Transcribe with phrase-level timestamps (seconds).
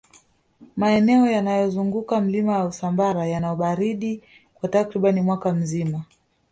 [0.75, 4.23] maeneo yanayozunguka milima ya usambara yana ubaridi
[4.55, 6.03] kwa takribani mwaka mzima